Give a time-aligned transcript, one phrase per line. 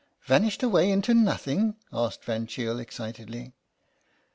[0.23, 3.53] vanished away into nothing?" asked Van Cheele excitedly.